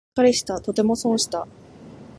[0.09, 1.47] がっかりした、とても損した